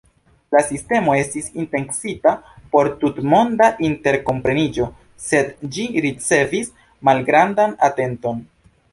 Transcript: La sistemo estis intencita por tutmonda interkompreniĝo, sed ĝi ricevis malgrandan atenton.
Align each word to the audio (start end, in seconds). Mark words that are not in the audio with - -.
La 0.55 0.59
sistemo 0.67 1.13
estis 1.17 1.49
intencita 1.63 2.31
por 2.75 2.89
tutmonda 3.03 3.67
interkompreniĝo, 3.89 4.87
sed 5.25 5.51
ĝi 5.75 5.85
ricevis 6.05 6.73
malgrandan 7.11 7.77
atenton. 7.89 8.41